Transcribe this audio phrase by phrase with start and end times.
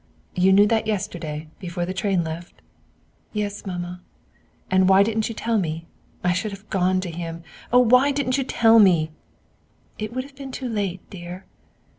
[0.33, 2.63] "You knew that yesterday before the train left?"
[3.33, 4.01] "Yes, Mamma."
[4.71, 5.85] "And why didn't you tell me?
[6.23, 7.43] I should have gone to him.
[7.71, 9.11] Oh, why didn't you tell me?"
[9.99, 11.45] "It would have been too late, dear."